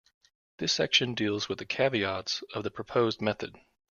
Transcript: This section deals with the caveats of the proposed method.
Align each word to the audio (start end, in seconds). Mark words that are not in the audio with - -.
This 0.57 0.73
section 0.73 1.13
deals 1.13 1.47
with 1.47 1.59
the 1.59 1.65
caveats 1.65 2.41
of 2.55 2.63
the 2.63 2.71
proposed 2.71 3.21
method. 3.21 3.55